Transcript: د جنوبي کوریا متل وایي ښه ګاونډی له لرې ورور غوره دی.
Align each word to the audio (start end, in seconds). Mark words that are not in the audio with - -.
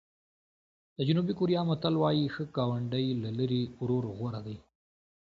د 0.97 0.99
جنوبي 1.07 1.33
کوریا 1.39 1.61
متل 1.69 1.93
وایي 1.99 2.25
ښه 2.33 2.43
ګاونډی 2.57 3.07
له 3.23 3.29
لرې 3.37 3.63
ورور 3.81 4.03
غوره 4.17 4.41
دی. 4.47 4.57